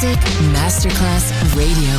[0.00, 0.24] Music
[0.54, 1.94] Masterclass Radio.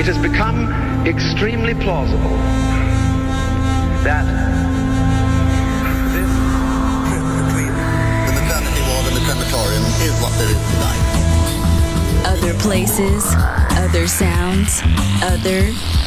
[0.00, 0.72] It has become
[1.06, 2.30] extremely plausible
[4.04, 4.24] that
[6.14, 6.32] this
[8.24, 11.02] the maternity ward and the crematorium is what there is tonight.
[12.24, 13.34] Other places,
[13.76, 14.80] other sounds,
[15.22, 15.60] other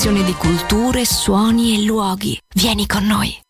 [0.00, 2.38] Sovrapposizione di culture, suoni e luoghi.
[2.54, 3.49] Vieni con noi.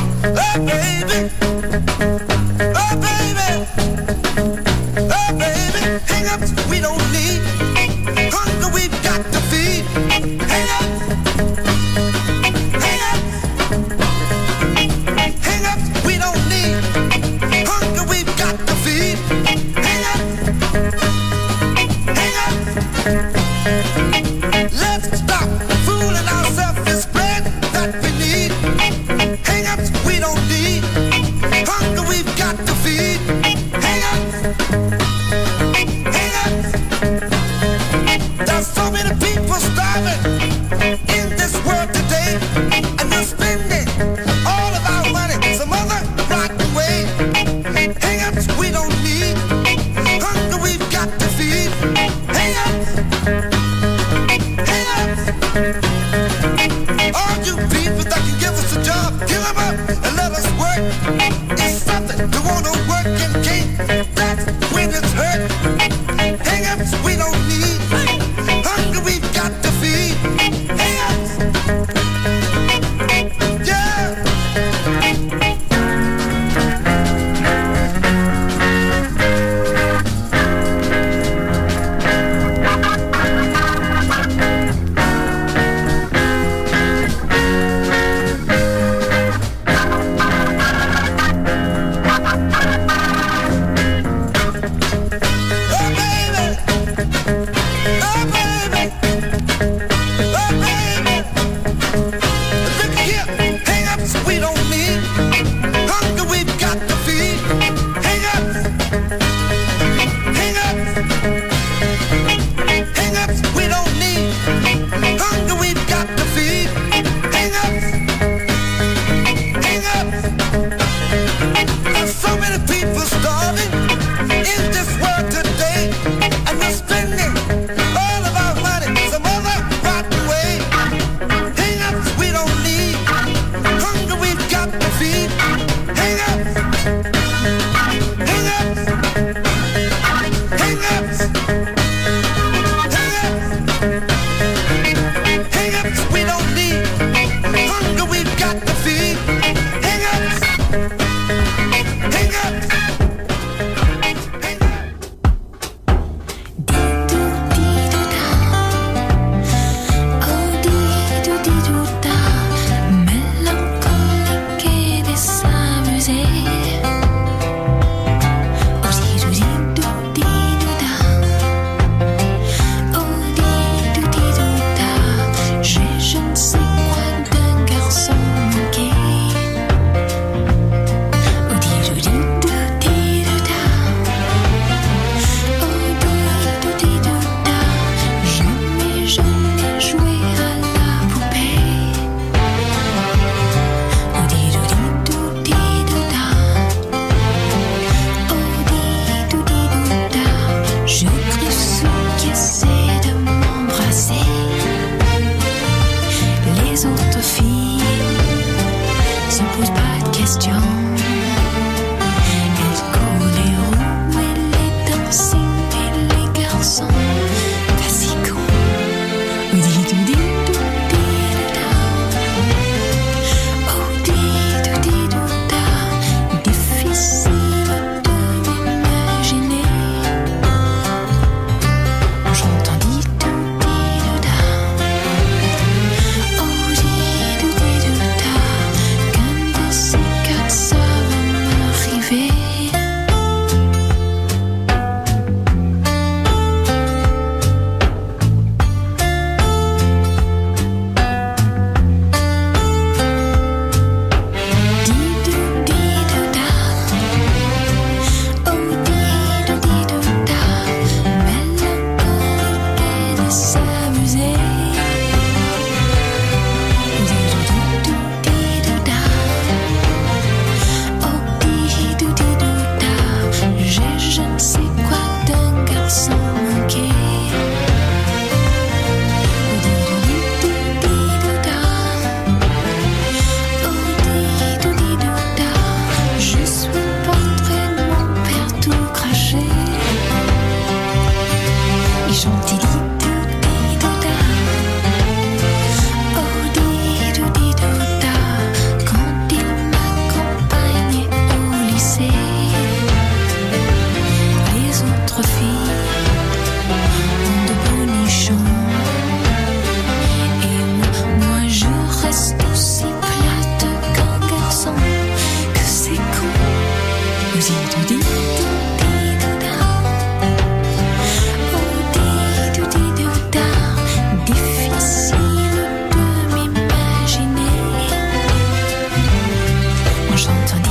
[330.45, 330.70] 昨天。